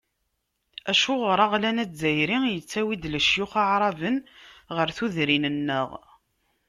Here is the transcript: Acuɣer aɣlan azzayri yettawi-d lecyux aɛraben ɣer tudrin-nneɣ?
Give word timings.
Acuɣer 0.91 1.39
aɣlan 1.45 1.81
azzayri 1.83 2.37
yettawi-d 2.55 3.03
lecyux 3.13 3.53
aɛraben 3.61 4.17
ɣer 4.75 4.87
tudrin-nneɣ? 4.97 5.89